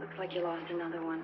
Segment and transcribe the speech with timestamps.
[0.00, 1.22] Looks like you lost another one.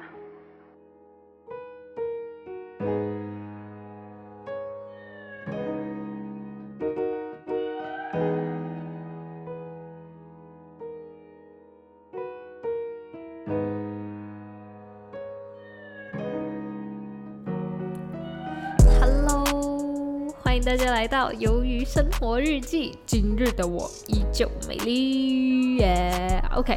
[19.01, 22.93] Hello，欢迎大家来到《鱿鱼生活日记》。
[23.07, 26.77] 今日的我依旧美丽耶！OK。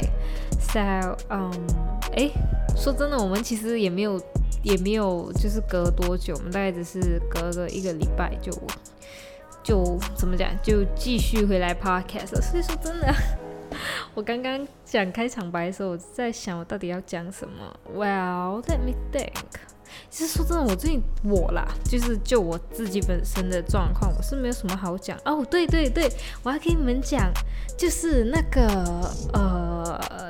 [0.74, 1.52] 在嗯，
[2.16, 2.30] 哎，
[2.76, 4.22] 说真的，我们其实也没有，
[4.64, 8.52] 也没有，就是隔多久，我们大概只是隔个一个礼拜就
[9.64, 12.42] 就怎么讲，就继续回来 Podcast。
[12.42, 13.14] 所以说真的，
[14.14, 17.76] 我刚刚讲开场白的时候，我在想我到底要讲什么。
[17.96, 19.34] Well，let me think。
[20.12, 25.46] 其实说真的，我最近我啦，就是就我自己本身的状况，我是没有什么好讲哦。
[25.50, 26.12] 对对对，
[26.44, 27.32] 我还跟你们讲，
[27.78, 29.79] 就是那个呃，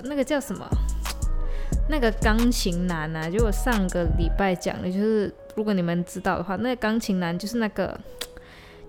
[0.04, 0.68] 那个叫什么？
[1.90, 8.00] 那个钢琴男啊，就我上个礼拜讲的，就是如果你们知道的话，那个钢琴男就是那个，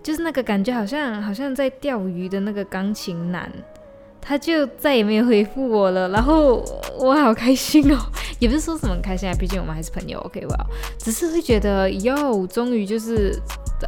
[0.03, 3.51] 就是那个感觉好像好像在钓鱼的那个钢琴男。
[4.23, 6.63] 他就再也没有回复我了，然后
[6.99, 7.97] 我好开心哦，
[8.39, 10.67] 也不是说什么开心啊，毕竟我们还是朋友，OK 吧？
[10.99, 13.35] 只是会觉得哟，终于就是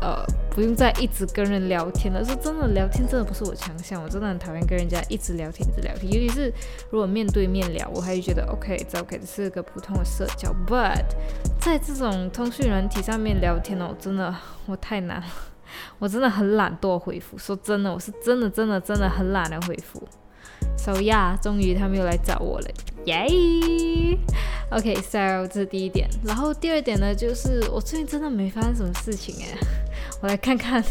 [0.00, 2.24] 呃，不用再一直跟人聊天了。
[2.24, 6.12] 说真的，聊天真的不是我强项，我真的很讨厌跟人家一直聊天，一直聊天。
[6.12, 6.52] 尤其是
[6.90, 10.54] 如果面对面聊，我还是觉得 OK，这 OK，这是个普通的社交。
[10.66, 11.04] But
[11.60, 14.34] 在这种通讯软体上面聊天哦，真的
[14.66, 15.26] 我太难了，
[15.98, 17.36] 我真的很懒惰回复。
[17.38, 20.02] 说真的，我是真的真的真的很懒得回复。
[20.76, 22.68] So yeah，终于他们又来找我了，
[23.04, 23.26] 耶
[24.70, 29.58] ！OK，So 这是第一点，然后第二点呢，就是我最近真的没发生什么事情哎，
[30.22, 30.82] 我来看看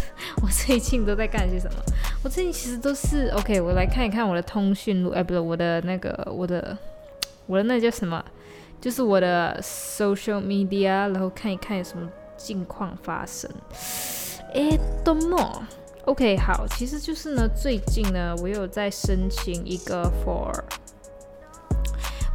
[0.44, 1.80] 我最近都在干些什么。
[2.22, 6.78] 我最近其实都是 OK，我来看一看我的通讯录，哎，不是我的那个我的
[7.46, 8.22] 我的那叫什么，
[8.82, 13.50] 就是我的 social media，然后看一看有什么近况发生。
[14.54, 15.64] 哎，多么
[16.04, 20.54] ？OK，好，其实就是呢，最近呢，我有在申请一个 for，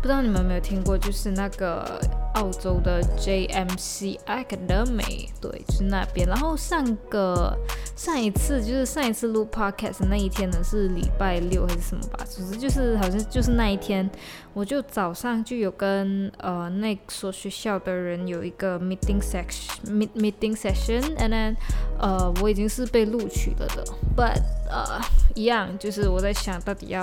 [0.01, 2.01] 不知道你们有没有听过，就是那个
[2.35, 6.29] 澳洲的 JMC Academy，对，就是那边。
[6.29, 7.57] 然后上个
[7.97, 12.25] 上一次就是上一次录 podcast 那一天呢，是礼拜六还是什么吧？
[12.29, 14.09] 总之就是好像就是那一天，
[14.53, 21.57] 我就早上就有跟呃那所学校的人有一个 meeting section，meet meeting session，and then
[21.99, 23.85] 呃我已经是被录取了的
[24.17, 24.41] ，but
[24.71, 25.01] 呃
[25.35, 27.03] 一样就是我在想到底要。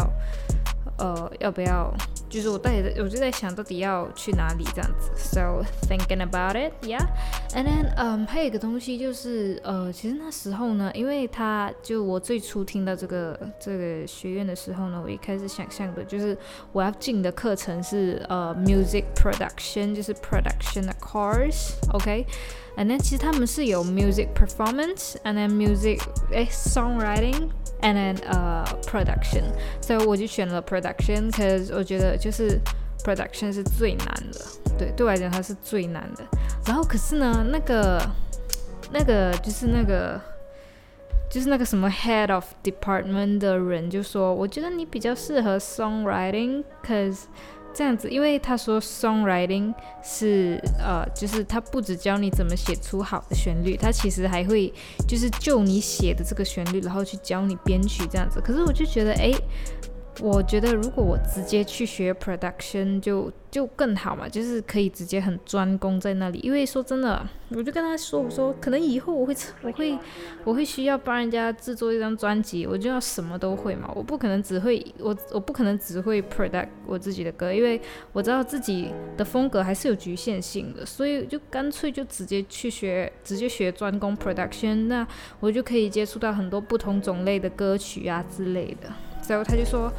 [0.97, 1.93] 呃，要不要？
[2.29, 5.11] 就是我到底，我就在想到底要去哪里这样子。
[5.15, 7.05] So thinking about it, yeah.
[7.53, 16.35] And then，嗯，还有一个东西就是，呃，其实那时候呢，因为他就我最初听到这个这个学院的时候呢，我一开始想象的就是
[16.71, 22.25] 我要进的课程是呃 music production，就是 production 的 course，OK。
[22.76, 26.00] And then 其实他们是有 music performance，and then music
[26.32, 29.44] 哎 songwriting。and then 呃 production，
[29.80, 32.58] 所以我就选了 production，cause 我觉得就是
[33.04, 34.44] production 是最难的，
[34.76, 36.24] 对，对我来讲它是最难的。
[36.66, 38.04] 然后可是呢，那个
[38.90, 40.20] 那个就是那个
[41.30, 47.26] 就是那个什么 head of department 的人就说，我觉得你比较适合 songwriting，cause
[47.73, 49.73] 这样子，因为他说 songwriting
[50.03, 54.71] 是呃，就是他不只教你怎么写出好的旋律，他其实还会
[55.07, 58.39] 就是就你写的这个旋律，然后去教你编曲这样子。
[58.39, 59.33] 可是我就觉得，哎。
[60.21, 66.39] 我觉得如果我直接去学 production 就就更好嘛，就是可以直接很专攻在那里。
[66.43, 69.97] 因为说真的，我就跟他说，我说可能以后我会我会
[70.43, 73.91] 我会需要帮人家制作一张专辑，我就要什么都会嘛。
[73.95, 77.81] 我不可能只会我我不可能只会 product 我自己的歌，因为
[78.11, 85.07] 我知道自己的风格还是有局限性的，所以就干脆就直接去学，直接学专攻 production，那
[85.39, 88.89] 我就可以接触到很多不同种类的歌曲啊之类的。
[89.27, 89.91] 然后他就说，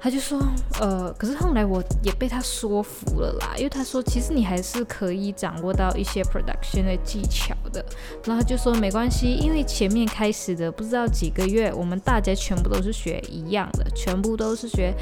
[0.00, 0.40] 他就说，
[0.80, 7.84] 呃，可是后来我也被他说服了啦，因为他说其实你还是可以掌握到一些 production 的技巧的。
[8.24, 14.94] 然后他就说没关系，因为前面开始的不知道几个月，我们大家全部都是学一样的，全部都是学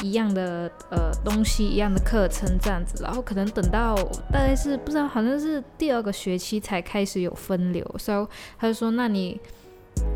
[0.00, 3.02] 一样的呃东西，一样的课程这样子。
[3.02, 3.96] 然后可能等到
[4.32, 7.84] 大概是不知道，好像是第二个学期才开始有分流。
[7.98, 9.40] 所以他就说，那你。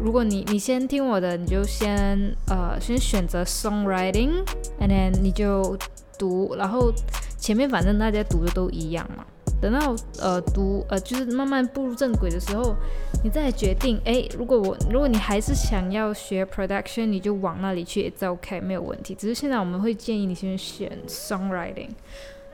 [0.02, 5.76] 如果你你先听我的，你就先呃先选择 songwriting，and then 你就
[6.18, 6.92] 读，然后
[7.38, 9.24] 前面反正大家读的都一样嘛。
[9.60, 12.76] 等到呃读呃就是慢慢步入正轨的时候，
[13.24, 19.16] 你再决定，哎，如果我如果你还是想要学 production，你就往那里去，it's OK 没有问题。
[19.16, 21.90] 只是现在我们会建议你先选 songwriting。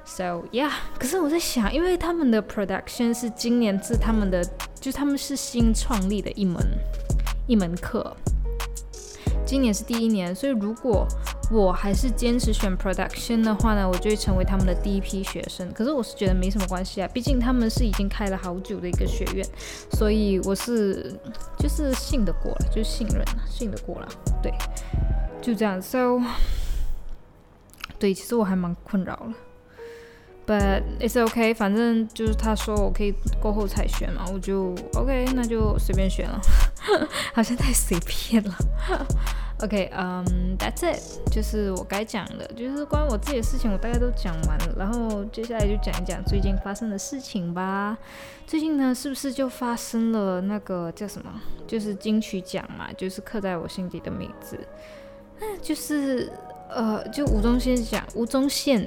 [0.06, 4.42] So yeah，可是我在想，因为他们的 production 是今年是他们的，
[4.80, 6.56] 就他们是新创立的一门
[7.46, 8.16] 一门课，
[9.44, 11.06] 今年是第一年，所以如果
[11.50, 15.70] 我还是坚持选 production 的话呢，我就会成为他们的第一批学生。
[15.72, 19.46] 可是我是觉得没什么关系啊，毕竟他们是已经开了好久的一个学院，
[19.92, 21.14] 所以我是
[21.58, 24.08] 就是信得过了，就信任，信得过了，
[24.42, 24.50] 对，
[25.42, 25.80] 就这样。
[25.82, 26.22] So
[27.98, 29.34] 对，其实我还蛮困扰了。
[30.46, 36.38] But it's OK，反正就是他说我可以过后才选嘛，我就 OK，那就随便选了，
[37.34, 38.54] 好像太随便了。
[39.62, 40.24] OK，嗯
[40.58, 41.00] ，That's it，
[41.30, 44.74] 就是我该讲的，就是关于我自己的事情，我大概都讲完了。
[44.76, 47.96] 然后接下来就讲一讲最近发生的事情吧。
[48.46, 54.58] 最近呢，是不是就发生了那个叫什么，就是金曲奖嘛，就是刻在我心底的名字。
[55.38, 56.30] 那就是
[56.68, 58.86] 呃，就吴宗宪讲，吴宗宪。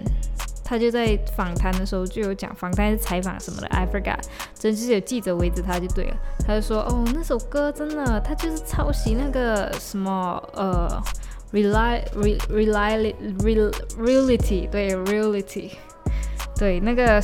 [0.70, 4.20] 他就在访谈的时候就有讲，访谈是采访什么的，I forgot，
[4.54, 6.18] 真是有记者围着他就对了。
[6.46, 11.02] 他就说，哦，那首歌真的，他就是抄袭那个什么，呃
[11.54, 12.04] ，rely
[12.50, 13.16] rely
[13.98, 15.72] reality，对 reality，
[16.58, 17.22] 对那个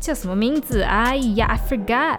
[0.00, 0.82] 叫什么名字？
[0.82, 2.18] 哎呀，I forgot。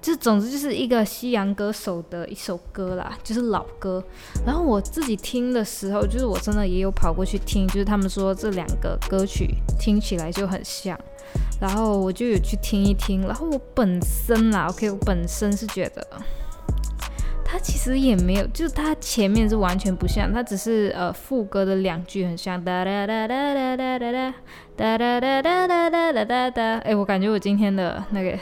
[0.00, 4.02] 就总之就是一个西洋歌手的一首歌啦，就是老歌。
[4.46, 10.96] 然后我自己听的时候，就是我真的也有跑过去听，就是他们说这两个歌曲听起来就很像，
[11.60, 13.22] 然后我就有去听一听。
[13.22, 16.06] 然后我本身啦，OK，我本身是觉得，
[17.44, 24.34] 它其实也没有，就是它前面是完全不像，它只是呃副歌的两句很像，哒哒哒哒哒哒哒哒
[24.76, 26.62] 哒哒哒哒哒哒哒哒。
[26.84, 28.38] 哎，我感觉我今天的那个。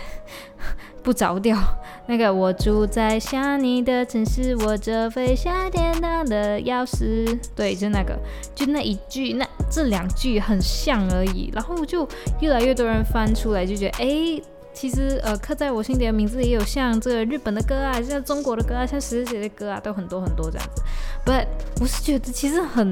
[1.04, 1.54] 不着调，
[2.08, 8.18] 那个我住在想你的城市，我这飞向天堂的钥匙，对，就那个，
[8.54, 12.08] 就那一句，那这两句很像而已，然后就
[12.40, 14.42] 越来越多人翻出来，就觉得，哎，
[14.72, 20.82] 其实呃，刻在我心底的名字也有像这个日本的歌啊，像中国的歌啊，像谁谁的歌啊，都很多很多这样子。
[21.26, 21.46] But
[21.82, 22.90] 我是觉得其实很，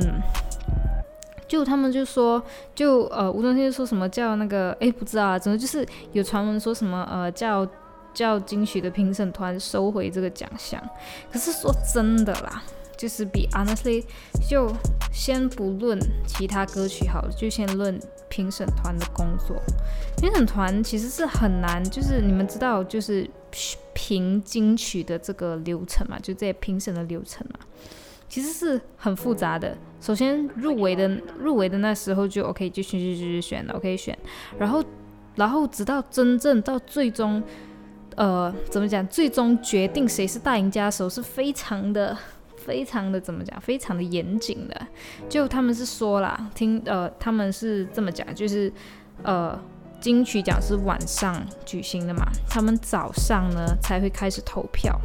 [1.48, 2.42] 就他们就说，
[2.74, 7.66] 就呃，吴宗宪说什么叫那个，哎，不知道啊，总之就是有传闻说什么呃叫。
[8.14, 10.82] 叫金曲的评审团收回这个奖项，
[11.32, 12.62] 可是说真的啦，
[12.96, 14.04] 就是比 honestly
[14.48, 14.72] 就
[15.12, 17.98] 先不论其他歌曲好了，就先论
[18.28, 19.56] 评审团的工作。
[20.16, 23.28] 评审团其实是很难，就是你们知道，就是
[23.92, 27.60] 评金曲的这个流程嘛，就这些评审的流程嘛，
[28.28, 29.76] 其实是很复杂的。
[30.00, 31.08] 首先入围的
[31.38, 34.16] 入围的那时候就 OK，就选选选选选 OK 选，
[34.58, 34.84] 然后
[35.34, 37.42] 然后直到真正到最终。
[38.16, 39.06] 呃，怎么讲？
[39.08, 42.16] 最终决定谁是大赢家的时候，是非常的、
[42.56, 43.60] 非常的怎么讲？
[43.60, 44.86] 非常的严谨的。
[45.28, 48.72] 就他们是说啦，听呃，他们是这么讲，就是
[49.22, 49.58] 呃，
[50.00, 55.00] 金曲奖是晚上举行的嘛，他们早上呢才会开始投票。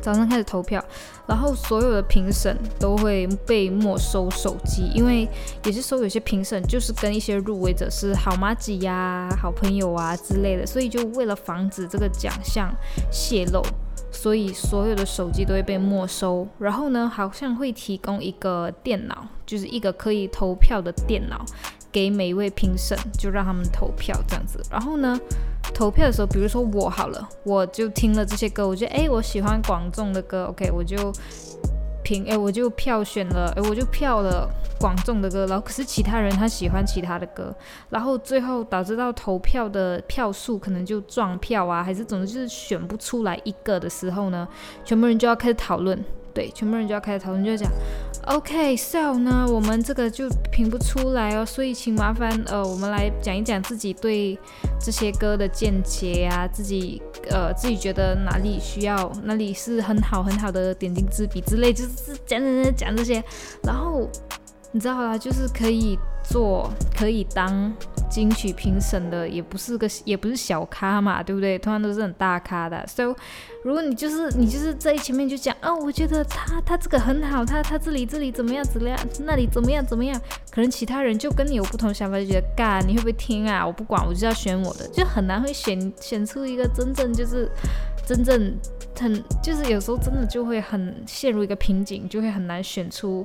[0.00, 0.84] 早上开始投票，
[1.32, 5.26] 然后所有的评审都会被没收手机，因为
[5.64, 12.70] 也是说有些评审就是跟一些入围者是好妈子呀、好朋友啊之类的，所以就为了防止这个奖项
[13.10, 13.62] 泄露，
[14.10, 16.46] 所以所有的手机都会被没收。
[16.58, 21.42] 然后呢，好像会提供一个电脑，就是一个可以投票的电脑。
[21.90, 24.58] 给每一位评审，就让他们投票这样子。
[24.70, 25.18] 然后呢，
[25.72, 31.12] 投票的时候，比如说我好了，我就听了这些歌，我觉得哎，我喜欢广众的歌，OK，我就
[32.02, 34.48] 评，哎，我就票选了，哎，我就票了
[34.78, 35.46] 广众的歌。
[35.46, 37.54] 然后可是其他人他喜欢其他的歌，
[37.90, 44.46] 然后最后导致到投票的票数可能就撞票啊，还是总之就是选不出来一个的时候呢，
[44.84, 46.04] 全部人就要开始讨论。
[46.32, 47.70] 对，全部人就要开始讨论，就讲
[48.26, 54.38] ，OK，So 呢，我们这个就评不出来哦，所以请麻烦呃，我们来讲一讲自己对
[54.80, 63.22] 这些歌的见解呀，自己呃自己觉得哪里需要，哪里是很好很好的点睛之笔之类，就是讲讲讲讲这些，
[63.62, 64.08] 然后
[64.72, 67.72] 你知道啦，就是可以做，可以当。
[68.12, 71.58] 金曲评审的也不是个也不是小咖嘛，对不对？
[71.58, 72.86] 通常都是很大咖的。
[72.86, 73.16] So，
[73.64, 83.66] 如果你就是你就是在前面就讲啊，我觉得他他这个很好，他他这里这里怎么样怎么样，那里怎么样怎么样，可能其他人就跟你有不同想法，就觉得干你会不会听啊？
[83.66, 87.50] 我不管，我就要选我的，就很难会选选出一个真正就是
[88.06, 88.54] 真正
[88.94, 93.24] 很就是有时候真的就会很陷入一个瓶颈，就会很难选出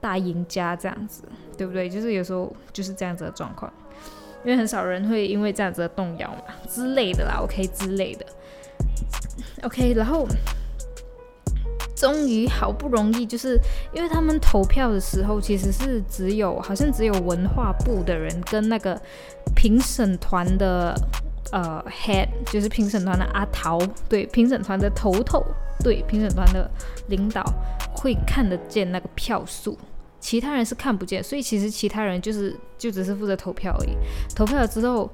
[0.00, 1.22] 大赢家这样子，
[1.56, 1.88] 对不对？
[1.88, 3.72] 就是有时候就是这样子的状况。
[4.44, 8.26] 因为很少人会因为这样子的动摇嘛之类的啦，OK 之类的
[9.62, 10.26] ，OK，然后。
[11.96, 13.58] 终于好不容易，就是
[13.92, 18.96] 因为他们投票的时候，其实是只有好像只有文化部的人跟那个
[19.56, 20.94] 评审团的
[21.50, 25.44] 呃 head，就是评审团的阿桃，对评审团的头头，
[25.82, 26.70] 对评审团的
[27.08, 27.42] 领导
[27.92, 29.76] 会看得见那个票数，
[30.20, 33.90] 其他人是看不见，所以其实其他人就是就只是负责投票而已。
[34.34, 35.10] 投票了之后。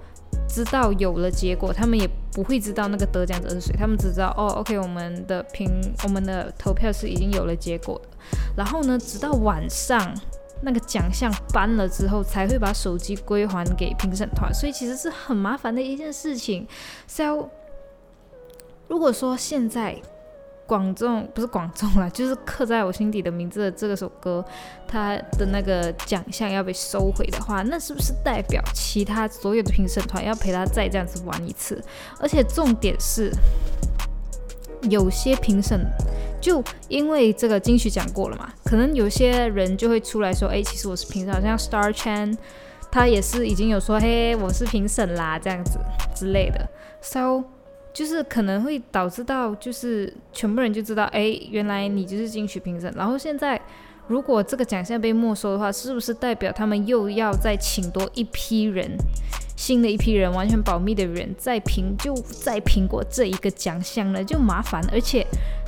[0.48, 5.70] 知道有了结果，他们也不会知道那个得奖者是谁，他们只知道哦，OK，我们的评
[6.02, 8.08] 我们的投票是已经有了结果的。
[8.56, 10.12] 然后呢，直到晚上
[10.60, 16.66] 那个奖项颁了之后，才会把手机归还给评审团，所以其实是很麻烦的一件事情。
[17.06, 17.48] So，
[18.88, 20.02] 如果说现在。
[20.66, 24.42] 广众不是广众啦，就是刻在我心底的名字的这个首歌，
[24.88, 31.82] 它的那个奖项要被收回的话，那是不是代表其他所有的评审团要陪他再这样子玩一次？
[32.18, 33.30] 而且重点是，
[34.88, 35.78] 有些评审
[36.40, 42.36] 就因为这个金曲奖过了嘛，可能有些人就会出来说，哎，其实我是评审，好像 Star Chan，
[42.90, 45.78] 他也是已经有说，嘿，我是评审啦，这样子
[46.14, 46.66] 之类的
[47.02, 47.53] ，So。
[47.94, 52.92] 就是可能会导致到，就是全部人就知道，哎，原来你就是金曲评审。
[52.96, 53.58] 然后现在，
[54.08, 58.90] 如果这个奖项被没收的话，是不是代表他们又要再请多一批人，
[59.56, 64.24] 新的一批人，完全保密的人，再评，就再评过这一个奖项了？
[64.24, 64.84] 就麻烦。
[64.92, 65.24] 而且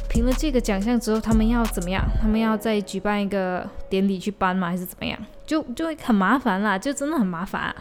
[0.09, 2.04] 评了这个奖项之后，他们要怎么样？
[2.21, 4.68] 他们要再举办一个典礼去颁吗？
[4.68, 5.16] 还是怎么样？
[5.47, 7.73] 就就会很麻烦啦，就真的很麻烦，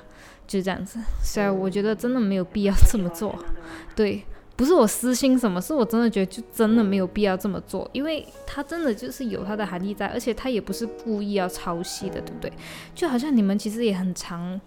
[0.46, 1.00] 就这样子。
[1.24, 3.36] 所以我觉得真的没有必要这么做，
[3.96, 4.24] 对。
[4.56, 12.52] 不是我私心什么，是我真的觉得就真的没有必要这么做，因为它真的就是有它的含义在，而且它也不是故意要抄袭的，对不对？
[12.94, 14.60] 就好像你们其实也很常，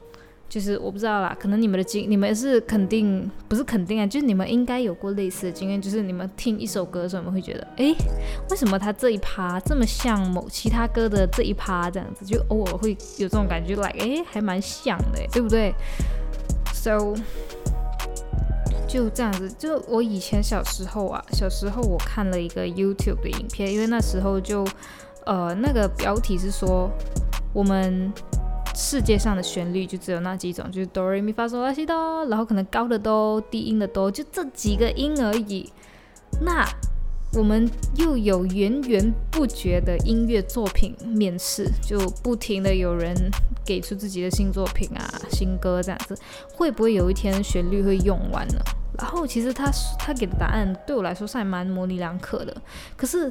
[0.46, 7.94] 就是我不知道啦，可能你们的经，你们是肯定不是肯定啊，就是你们应该有过类似的经验，就是你们听一首歌的时候，你们会觉得，哎，
[8.50, 15.72] 为什么他这一趴这么像某其他歌的这一趴这样子，就偶尔会有这种感觉，like，哎，还蛮像的，对不对
[16.74, 17.14] ？So。
[18.88, 24.66] 就这样子，就我以前小时候啊，小时候我看了一个 YouTube 的影片，因为那时候就，
[25.26, 26.90] 呃，那个标题是说，
[27.52, 28.10] 我们
[28.74, 35.70] 世界上的旋律就只有那几种，就是哆来咪发嗦拉西哆，然后可能高的哆，低音的哆，就这几个音而已。
[36.40, 36.66] 那
[37.34, 43.14] 我们又有源源不绝的音乐作品面试，就不停的有人
[43.64, 46.18] 给出自己的新作品啊、新歌这样子，
[46.54, 48.58] 会不会有一天旋律会用完呢？
[48.98, 52.56] 然后其实他他给的答案对我来说是还蛮模棱两可的，
[52.96, 53.30] 可是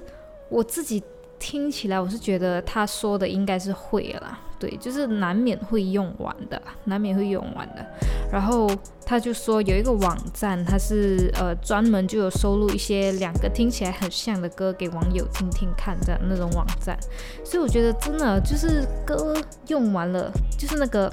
[0.50, 1.04] 我自己
[1.40, 7.86] 听起来我是觉得他说的应该是会了，对，就是难免会用完的，难免会用完的。
[8.32, 8.70] 然后
[9.06, 16.98] 他就说有一个网站，他是呃专门就有收录一些两个听起来很像的歌给网友听听看的那种网站，
[17.44, 19.36] 所以我觉得真的就是歌
[19.68, 21.12] 用完了，就是那个。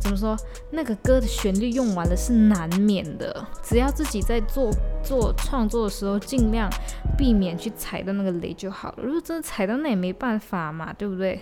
[0.00, 0.36] 怎么说？
[0.70, 4.70] 那个歌的旋律用完了是难免的，只要自己在做
[5.02, 6.68] 做创作的时候，尽量
[7.16, 9.02] 避免去踩到那个雷就好了。
[9.02, 11.40] 如果真的踩到，那也没办法嘛，对不对？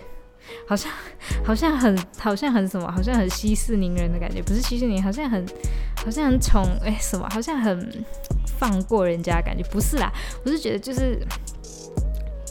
[0.67, 0.91] 好像
[1.43, 5.45] 好像很好像很什么，好像很息事宁人的感觉，不是息事宁人，好像很
[5.97, 8.03] 好像很宠哎什么，好像很
[8.57, 10.11] 放过人家感觉，不是啦，
[10.45, 11.19] 我是觉得就是。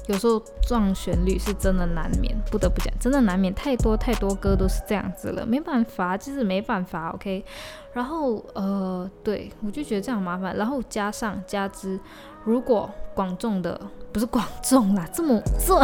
[0.09, 3.55] 有时候撞旋律是真的难免，不得不讲，真的难免。
[3.55, 7.11] 太多太多歌都是这样子了，没办法，就是没办法。
[7.11, 7.45] OK，
[7.93, 10.57] 然后呃，对我就觉得这样麻烦。
[10.57, 12.01] 然后加上加之，
[12.45, 13.79] 如果广众的
[14.11, 15.79] 不是广众啦，这么这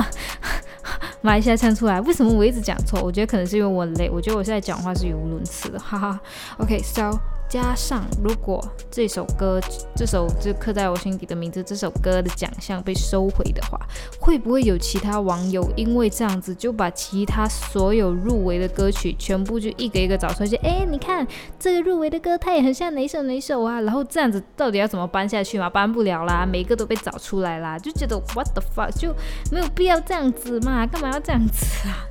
[1.21, 3.01] 马来西亚唱出来，为什么我一直讲错？
[3.03, 6.21] 我觉得可能是因为我累，我觉得我现在讲话是语无伦次的，哈哈。
[6.59, 7.34] OK，so。
[7.55, 9.61] 加上，如果这首歌，
[9.95, 13.79] 这首就刻在我心底的名字，这首歌的奖项被收回的话，
[14.19, 21.25] 会不会有其他网友因为这样子就把其他所有入围的歌曲全部就一个一个找出来，就哎，你看
[21.57, 23.81] 这个入围的歌，它也很像哪首哪首啊？
[23.83, 25.71] 然后这样子到底要怎么搬下去嘛？
[25.71, 29.15] 搬不了啦，每一个都被找出来啦，就觉得 what the fuck，就
[29.53, 30.85] 没有必要这样子嘛？
[30.85, 32.03] 干嘛要这样子啊？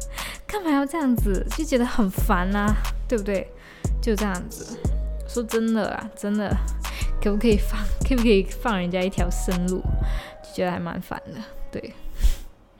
[0.47, 1.45] 干嘛要这样子？
[1.57, 2.73] 就觉得很烦呐，
[3.09, 3.45] 对不对？
[4.01, 4.77] 就这样子。
[5.33, 6.55] 说真的啊，真的，
[7.19, 9.81] 可不可以放，可不可以放人家一条生路？
[10.43, 11.93] 就觉得还蛮烦的，对。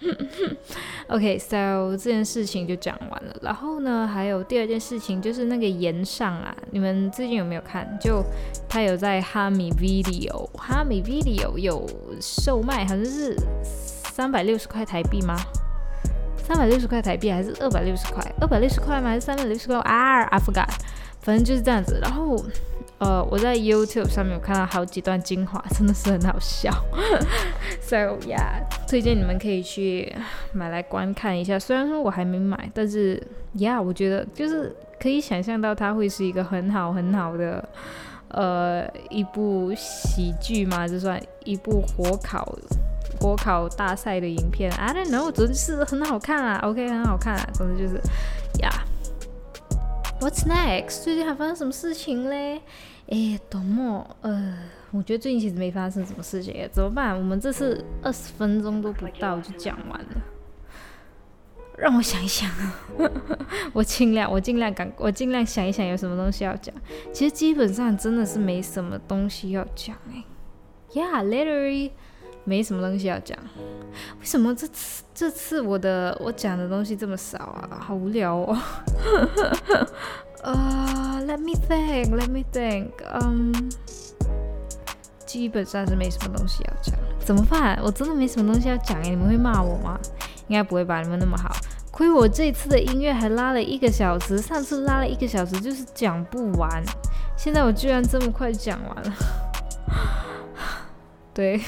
[1.07, 3.35] OK，so 这件事情就讲完了。
[3.41, 7.97] 然后呢，还有第二件事情，就是那个岩上啊，你们最近有没有看？
[7.99, 8.21] 就
[8.67, 11.89] 他有在哈米 Video，哈米 Video 有
[12.21, 15.35] 售卖，好像是三百六十块台币吗？
[16.45, 18.21] 三百六十块台币还是二百六十块？
[18.41, 19.07] 二百六十块吗？
[19.07, 20.67] 还是三百六十块啊？I forgot，
[21.23, 21.99] 反正就是这样子。
[22.01, 22.37] 然后，
[22.99, 26.71] 呃，我在 YouTube 上面有看到好几段精华， 真的是很好笑。
[27.81, 27.95] So
[28.27, 30.15] yeah，推荐你们可以去
[30.51, 31.57] 买来观看一下。
[31.57, 33.21] 虽然说我还没买，但是
[33.55, 37.67] Yeah，我觉得就是可以想象到它会是一个很好很好的。
[38.29, 42.43] 呃，一部喜剧嘛，就算一部火烤
[43.19, 48.01] 火烤大赛的影片，I don't know，总之是很好看啊，OK，很好看啊，总之就是
[48.59, 48.71] 呀。
[50.23, 51.03] What's next？
[51.03, 52.61] 最近还发生什么事情嘞？
[53.09, 54.57] 哎，多么呃，
[54.91, 57.13] 我觉得最近其实没发生什么事情，怎么办？
[57.13, 60.21] 我们这次二十分钟都不到就讲完了。
[61.77, 62.73] 让我想一想啊，
[63.73, 66.73] 我尽量，我尽量赶，我尽量想一想有什么东西要讲。
[67.11, 70.23] 其实基本上真的是没什么东西要讲哎
[70.93, 71.91] ，Yeah，literally
[72.43, 73.37] 没什么东西要讲。
[74.19, 77.77] 为什么这次这次我的我讲的东西这么少啊？
[77.79, 78.57] 好无聊哦。
[80.43, 83.71] 呃，Let me think，Let me think，嗯，
[85.25, 86.95] 基本上是没什么东西要讲。
[87.19, 87.79] 怎么办？
[87.81, 89.97] 我真的没什么东西要讲哎，你们会骂我吗？
[90.47, 91.01] 应该不会吧？
[91.01, 91.49] 你们那么好，
[91.91, 96.83] 亏我这次的音乐还拉了一个小时，上次拉了一个小时就是讲不完，
[97.37, 99.13] 现在我居然这么快讲完了。
[101.33, 101.61] 对，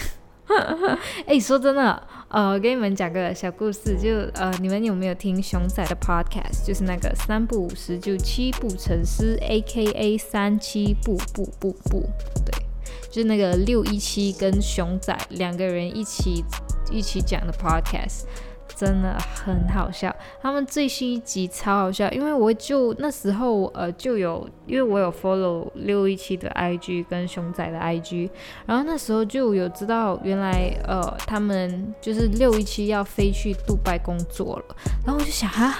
[1.25, 4.09] 哎，说真的，呃，我给你们讲个小故事，就
[4.39, 6.65] 呃，你们有没有听熊仔的 podcast？
[6.65, 12.07] 就是那个三不五十就七步成诗，A K A 三七步步步步，
[12.45, 12.63] 对，
[13.09, 16.43] 就是那个六一七跟熊仔两个人一起
[16.91, 18.25] 一起讲的 podcast。
[18.75, 28.29] 真的很好笑，他们最新一集超好笑，因为我就那时候呃就有，因为我有 follow 六一七的 IG 跟熊仔的 IG，
[28.65, 35.75] 然后那时候就有知道原来呃他们就是六一七要飞去杜拜工作了，然后我就想啊，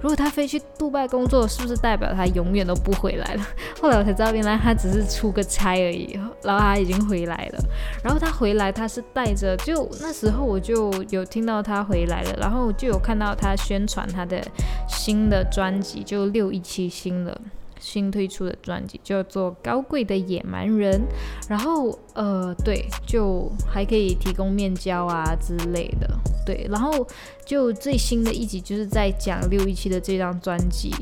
[0.00, 3.46] 如果他飞去杜拜工作，是不是代表他永远都不回来了？
[3.80, 7.58] 后来我才知道，原来他只是出个差而已，然后他已经回来了，
[8.02, 14.42] 然后他回来他是带着，就那时候我就有听到他回来了然后就有看到他宣传他的
[14.88, 17.40] 新的专辑，就六一七新的
[17.80, 21.00] 新推出的专辑，叫做《高贵的野蛮人》。
[21.48, 26.08] 然后呃，对，就还可以提供面交啊之类的。
[26.44, 27.06] 对，然后
[27.44, 30.92] 就最新的一集就是在讲六一七的这张专辑。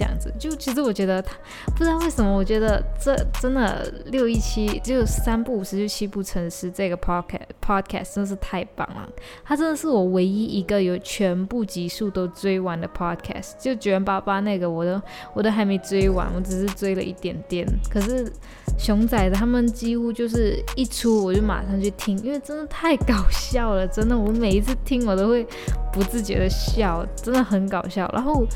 [0.00, 1.36] 这样子，就其实我觉得他
[1.76, 9.06] 不知道为什么，我觉得这真的六一七就三不五十就七不成诗这个 podcast podcast 真是太棒了。
[9.44, 13.52] 他真的是我唯一一个有全部集数都追完的 podcast。
[13.58, 14.98] 就九元八八那个，我都
[15.34, 17.66] 我都还没追完，我只是追了一点点。
[17.90, 18.32] 可是
[18.78, 25.46] 熊仔他们几乎就是一出我就马上去听，因为真的太搞笑了，真的我每一次听我都会
[25.92, 28.10] 不自觉的笑，真的很搞笑。
[28.14, 28.46] 然后。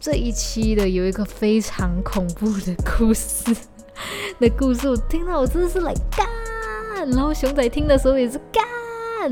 [0.00, 3.54] 这一期的有一个非常恐怖的故事
[4.38, 6.26] 的故事，我听到我真的是来干，
[7.10, 8.64] 然后熊仔听的时候也是干。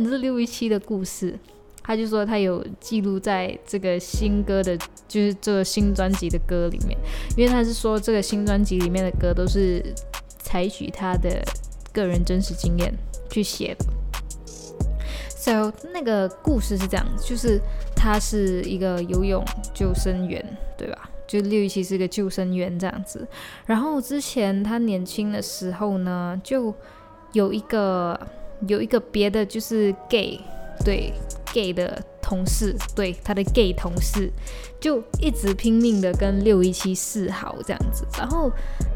[0.04, 1.38] 这六一七的故事，
[1.82, 4.76] 他就说他有记录在这个新歌的，
[5.06, 6.98] 就是这个新专辑的歌里面，
[7.36, 9.80] 因为他是说这个新专辑里面的歌都是
[10.40, 11.40] 采取他的
[11.92, 12.92] 个人真实经验
[13.30, 13.86] 去写的。
[15.30, 17.60] So 那个故事是这样，就是
[17.96, 19.42] 他是一个游泳
[19.74, 20.44] 救生员，
[20.76, 21.10] 对吧？
[21.26, 23.26] 就六一七是个救生员这样子。
[23.64, 26.72] 然后之前他年轻的时候呢，就
[27.32, 28.20] 有一个
[28.68, 30.38] 有一个别的就是 gay，
[30.84, 31.12] 对
[31.52, 34.30] gay 的同事，对他的 gay 同事，
[34.78, 38.06] 就一直拼命的跟六一七示好这样子。
[38.16, 38.52] 然后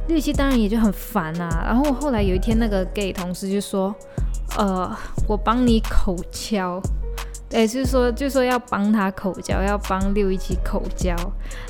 [0.07, 1.65] 六一七当然也就很烦啊。
[1.65, 3.93] 然后后来有一天，那个 gay 同事就说。
[4.59, 4.93] 呃，
[5.29, 6.83] 我帮你口交，
[7.53, 11.17] 哎，就是说，就说要帮他口交，要帮六一七口交。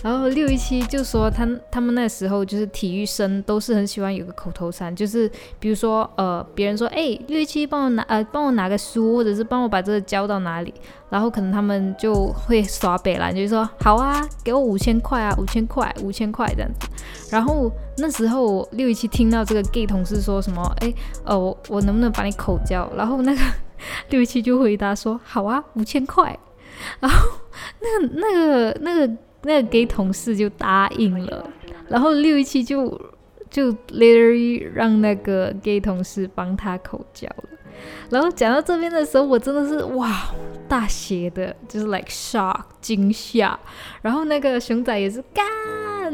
[0.03, 10.75] 然后六一七就说他他们那时候就是体育生，都是很喜欢有个口头禅，就是比如说呃，别人说哎，六一七帮我拿呃，帮我拿个书，或者是帮我把这个交到哪里，
[11.09, 16.87] 然后可能他们就会耍北兰，就是说好啊，给我五千块啊，五千块，五千块这样子。
[17.31, 20.93] 然后那时候六一七听到这个 gay 同事说什么，哎，
[21.25, 22.87] 呃，我我能不能把你口交？
[22.95, 23.41] 然后那个
[24.09, 26.39] 六七就回答说，好啊，五千块。
[27.01, 27.29] 然后
[27.81, 29.13] 那那个那个
[29.43, 31.49] 那个 gay 同事就答应了。
[31.89, 32.89] 然后六七就
[33.51, 37.45] 就 literally 让那个 gay 同事帮他口交了。
[38.11, 40.31] 然后讲到这边的时候，我真的是哇，
[40.69, 43.59] 大写的，就是 like shock 惊吓。
[44.03, 45.45] 然后那个熊仔也是干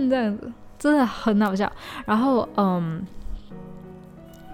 [0.08, 0.52] 这样子。
[0.78, 1.72] 真的很好笑，
[2.04, 3.04] 然后嗯，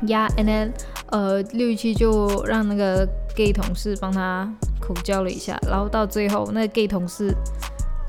[0.07, 0.71] 呀，and then
[1.11, 7.35] 呃，六一七就让那个 gay 同事帮他口交了一下，然后到最后那个 gay 同事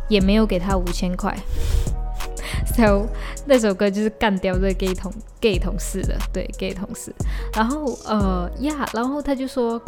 [0.09, 1.35] 也没有给他五千块。
[2.75, 3.07] So
[3.45, 7.13] 那首歌就是干掉这个 gay 同 gay 同事的，对 gay 同事。
[7.53, 9.79] 然后呃呀，然后他就说，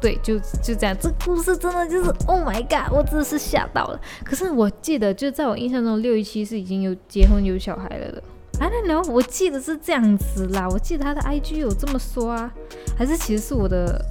[0.00, 4.00] 对，就就这样，这故事真的就是 Oh my God，我真的是吓到了。
[4.24, 8.22] 可是我记得，就在我印象中，六一七是已经有结婚有小孩了的。
[8.60, 12.52] I don't know，我记得是这样子啦，我记得他的 IG 有这么说啊，
[12.96, 14.04] 还是其实是我的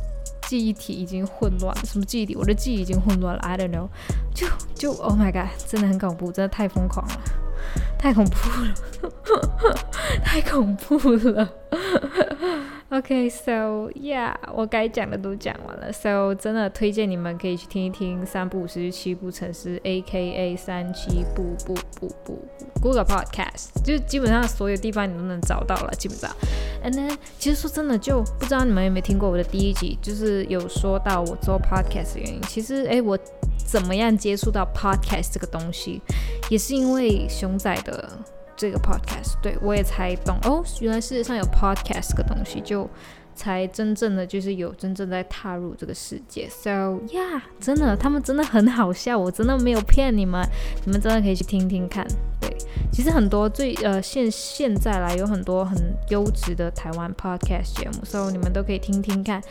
[0.48, 1.76] 记忆体已经混乱？
[1.86, 2.36] 什么记忆体？
[2.36, 3.42] 我的记忆已经混乱了。
[3.42, 3.88] I don't know，
[4.34, 7.22] 就就 Oh my God，真的很恐怖，真的太疯狂了。
[8.00, 8.74] 太恐怖了，
[10.26, 11.54] 太恐怖了。
[12.92, 15.94] OK，so yeah，我该讲的都讲完了。
[15.94, 20.56] So 真的推荐你们可以去听一听《三部五十七步城市》，A.K.A.
[20.58, 22.40] 三七步步步步
[22.82, 26.36] Google Podcast，就基本上所有地方你都能找到了，基本上。
[26.84, 32.42] And then，其实说真的，就不知道你们有没有听过我的第一集，就是有说到我做 podcast 的原因。
[32.48, 33.16] 其实，哎，我
[33.68, 36.02] 怎么样接触到 podcast 这个东西，
[36.50, 38.10] 也是因为熊仔的。
[38.60, 42.90] 这个 podcast 对我也才懂哦，原来世界上有 podcast 个东西，就
[43.34, 46.46] 才真正的就是有真正在踏入这个世界。
[46.50, 50.46] So yeah，真的，他们真的很好笑，我真的没有骗你们，
[50.86, 52.06] 你们真的可以去听听看。
[52.42, 52.54] 对，
[52.92, 55.78] 其实很多最呃现现在来有很多很
[56.10, 59.42] 优质的台湾 podcast 节目，So 你们都可以听听看。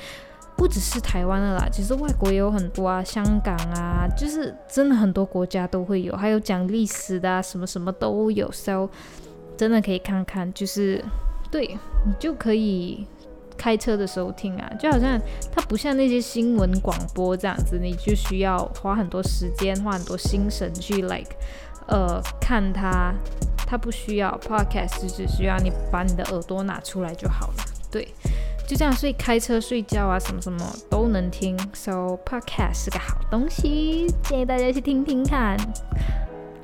[0.59, 8.89] 不只是台湾的啦，其实外国也有很多啊，香港啊，就是真的很多国家都会有，还有讲历史的啊，什么什么都有，so
[9.57, 11.03] 真的可以看看，就是
[11.49, 13.07] 对你就可以
[13.57, 15.17] 开车的时候听啊，就好像
[15.53, 21.37] 它不像那些新闻广播这样子，你就需要花很多时间，花很多心神去 like
[21.87, 23.15] 呃看它，
[23.57, 28.09] 它不需要 podcast，只需要你把你的耳朵拿出来就好了，对。
[28.69, 31.59] 就这样，所以开车、睡觉啊，什么什么都能听。
[31.73, 35.57] So podcast 是个好东西，建议大家去听听看。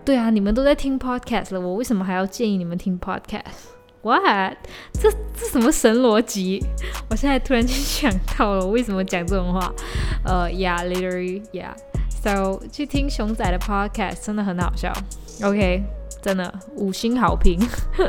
[0.04, 4.58] 对啊，你们都在听 podcast 了，我为什么还要建议你们听 podcast？What？
[4.92, 6.62] 这这什么神逻辑？
[7.08, 9.72] 我现在突然间想到了，我为什么讲这种话？
[10.26, 11.72] 呃，Yeah，literally，Yeah。
[12.10, 14.92] So 去听熊仔的 podcast 真的很好笑。
[15.42, 16.03] OK。
[16.24, 17.60] 真的五星好评。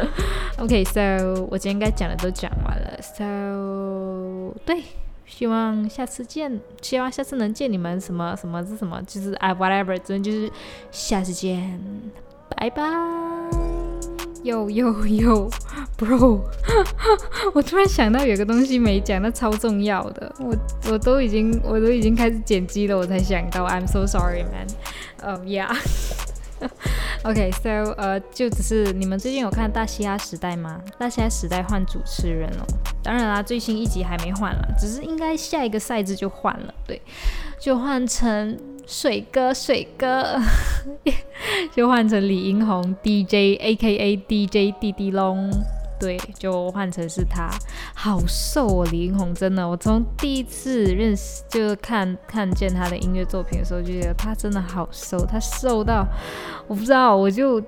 [0.58, 2.97] OK，so 我今天该讲的都讲完了。
[3.01, 4.84] So 对，
[5.25, 7.99] 希望下次见，希望下次能见你们。
[7.99, 9.01] 什么什么是什么？
[9.06, 10.49] 就是哎，whatever，真的就是
[10.91, 11.78] 下次见，
[12.56, 12.84] 拜拜。
[14.45, 16.39] Yo yo yo，bro，
[17.54, 20.34] 我突然想到有个东西没讲，那超重要的。
[20.39, 20.56] 我
[20.89, 23.65] 我都已经我都已经开始剪辑了，我才想到。
[23.67, 24.67] I'm so sorry, man.
[25.21, 25.75] Um, yeah.
[27.23, 30.81] OK，so 呃，就只是你们最近有看《大西亚时代》吗？
[30.97, 32.65] 《大西亚时代》换主持人了，
[33.03, 37.01] 当然啦，最新一集还没换了，只是应该下一个赛制就换了，对，
[37.59, 40.39] 就换成水哥，水哥，
[41.75, 44.17] 就换成李英红 DJ，A.K.A.
[44.17, 45.51] DJ 弟弟龙。
[45.99, 47.49] 对，就换成是他，
[47.95, 56.05] 好瘦哦，李英红真的，我从第一次认识就看看见他的音乐作品的时候，就觉得他真的好瘦，他瘦到
[56.67, 57.62] 我不知道，我就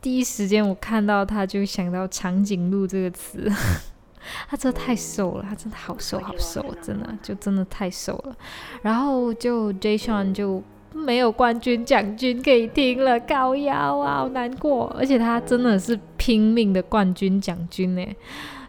[0.00, 3.50] 第一时间我看到他就想到长颈鹿这个词，
[4.48, 8.36] 他真的太瘦了，他真的好瘦好瘦，真的就真的太瘦了，
[8.82, 9.96] 然后就 J.
[9.96, 10.62] Sean 就。
[10.92, 14.86] 没有冠军奖金可以听了，高腰啊，好难过。
[14.98, 18.04] 而且他真的是拼命的冠军奖金呢，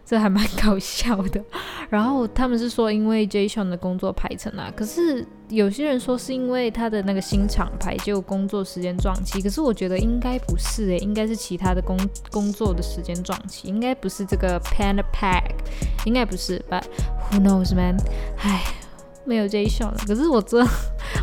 [0.04, 1.42] 这还蛮搞笑的。
[1.90, 11.98] 然后他们是说，因为 Jason 的工作排程啊，可是有些人说是因为他的那个新厂牌就工作时间撞期，可是我觉得应该不是诶，应该是其他的工
[12.30, 15.50] 工作的时间撞期，应该不是这个 PANAPACK，
[16.06, 16.84] 应该不是，But
[17.30, 17.96] who knows man？
[18.38, 18.62] 唉。
[19.24, 20.66] 没有 Jason 了，可是我真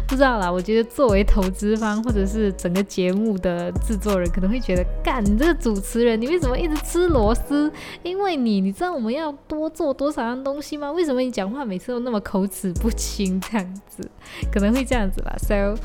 [0.10, 0.52] 不知道啦。
[0.52, 7.72] 我觉得作为投资方或者是整个节目的制作人，可能会觉得，干你这个主持人，你为什么一直吃螺丝？
[8.02, 10.92] 因为你，你知道我们要多做多少样东西吗？
[10.92, 14.10] 为什么你讲话每次都那么口齿不清这样子？
[14.52, 15.36] 可能会这样子吧。
[15.38, 15.76] So，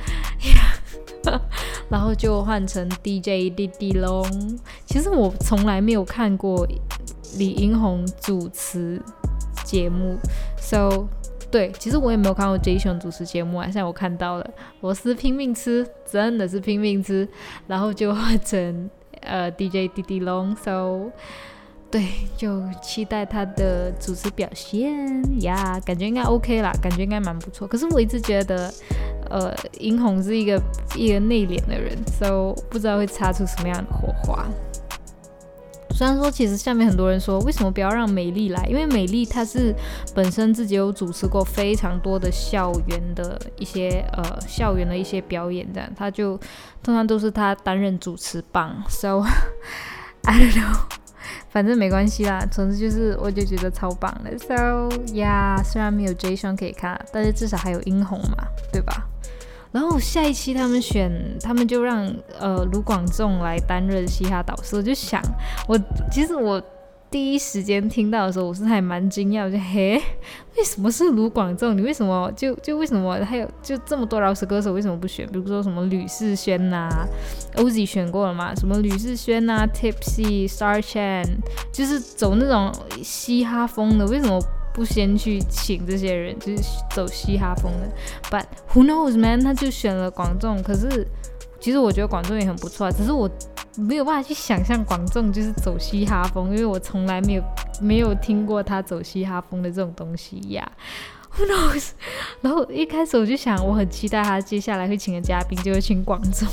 [1.90, 4.26] 然后就换成 DJ 弟弟龙。
[4.86, 6.66] 其实我从来没有看过
[7.36, 9.02] 李英宏主持
[9.64, 10.16] 节目
[10.56, 11.06] ，So。
[11.54, 17.28] 对，其实我也没有看过 J 熊主持节目啊，现在我看到了，螺丝拼命吃，真的是拼命吃，
[17.68, 18.90] 然后就换成
[19.20, 21.12] 呃 DJ 弟弟龙，so
[21.92, 27.68] 对，就期待他的主持表现呀，感觉应该 OK 啦，感觉应该蛮不错。
[27.68, 28.68] 可是我一直觉得，
[29.30, 30.60] 呃，殷红是一个
[30.96, 34.44] 一个内敛的人，so 不知道会擦出什么样的火花。
[35.94, 39.72] 虽然说其实下面很多人说为什么不要让美丽来，因为美丽她是
[40.12, 46.36] 本身自己有主持过非常多的校园的一些呃校园的一些表演这样，她就
[46.82, 49.22] 通常都是她担任主持棒， so
[50.22, 50.76] I don't know，
[51.50, 59.06] 反正没关系啦，总之就是我就觉得超棒的，so yeah，虽然没有 Jason 可以看，但是至少还有殷红嘛，对吧？
[59.74, 61.10] 然后下一期他们选，
[61.42, 62.06] 他们就让
[62.38, 64.76] 呃卢广仲来担任嘻哈导师。
[64.76, 65.20] 我就想，
[65.66, 65.76] 我
[66.12, 66.62] 其实我
[67.10, 70.00] 第一时间听到的时候，我是还蛮惊讶，我就嘿，
[70.56, 71.76] 为什么是卢广仲？
[71.76, 75.26] 你为什么就就为什么还有就这么多饶舌歌手为什么不选？
[75.26, 76.88] 比如说什么吕世轩呐
[77.56, 78.54] ，Oz 选过了嘛？
[78.54, 81.26] 什么吕世轩呐，Tipsy、Star Chan，
[81.72, 84.38] 就是走那种嘻哈风的，为什么？
[84.74, 87.88] 不先去请这些人，就是走嘻哈风的。
[88.28, 89.40] But who knows, man？
[89.40, 90.60] 他就选了广众。
[90.62, 91.06] 可是
[91.60, 93.30] 其实我觉得广众也很不错啊，只是我
[93.76, 97.42] 没有办法去想象广众就是走嘻哈风，因为我从来没有
[97.80, 100.70] 没有听过他走嘻哈风的这种东西呀。
[101.36, 101.90] Who knows？
[102.42, 106.48] 然后一开始我就想，我很期待他接下来会请的嘉宾就会请广众。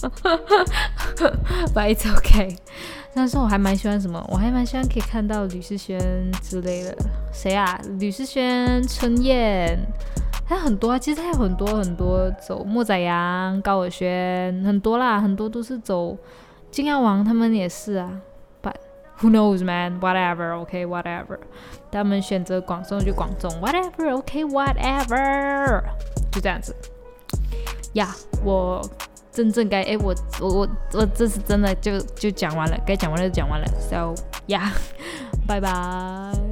[1.74, 2.56] But it's okay。
[3.12, 5.98] 但是我还蛮喜欢什么，我还蛮喜欢可以看到吕世轩
[6.42, 6.96] 之类的。
[7.32, 7.78] 谁啊？
[7.98, 9.78] 吕世轩、春燕，
[10.46, 10.98] 还有很多啊。
[10.98, 16.16] 其实还有很多很多走莫宰阳、高尔轩，很多啦，很多都是走
[16.70, 18.20] 金耀王，他们也是啊。
[18.62, 18.76] But
[19.20, 20.00] who knows, man?
[20.00, 21.38] Whatever, OK, whatever。
[21.90, 25.82] 他们选择广众就广众，whatever, OK, whatever。
[26.30, 26.76] 就这样子。
[27.94, 28.80] 呀，我。
[29.32, 34.14] 真正该哎，我我我我这是真的就就讲完了，该讲完了就讲完了，So
[34.46, 34.70] yeah，
[35.46, 36.49] 拜拜。